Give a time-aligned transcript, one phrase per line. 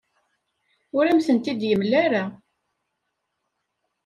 [0.97, 2.23] Ur am-ten-id-yemla ara.